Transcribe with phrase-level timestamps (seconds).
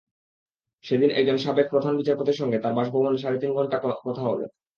[0.83, 3.77] সেদিন একজন সাবেক প্রধান বিচারপতির সঙ্গে তাঁর বাসভবনে সাড়ে তিন ঘণ্টা
[4.05, 4.45] কথা হলো।